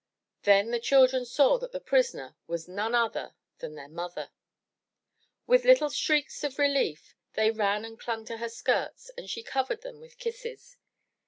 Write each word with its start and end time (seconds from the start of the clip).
Then 0.41 0.71
the 0.71 0.79
children 0.79 1.25
saw 1.25 1.59
that 1.59 1.73
the 1.73 1.79
prisoner 1.79 2.35
was 2.47 2.67
none 2.67 2.95
other 2.95 3.35
than 3.59 3.75
their 3.75 3.87
mother. 3.87 4.31
With 5.45 5.63
little 5.63 5.91
shrieks 5.91 6.43
of 6.43 6.57
relief 6.57 7.13
they 7.33 7.51
ran 7.51 7.85
and 7.85 7.99
clung 7.99 8.25
to 8.25 8.37
her 8.37 8.49
skirts 8.49 9.11
and 9.15 9.29
she 9.29 9.43
covered 9.43 9.81
them 9.83 9.99
with 9.99 10.17
kisses. 10.17 10.75